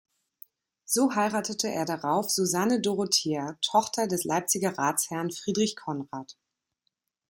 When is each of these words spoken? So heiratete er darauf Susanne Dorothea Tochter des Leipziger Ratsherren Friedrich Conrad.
So 0.83 1.11
heiratete 1.13 1.67
er 1.67 1.85
darauf 1.85 2.31
Susanne 2.31 2.81
Dorothea 2.81 3.59
Tochter 3.61 4.07
des 4.07 4.23
Leipziger 4.23 4.75
Ratsherren 4.75 5.29
Friedrich 5.31 5.75
Conrad. 5.75 6.39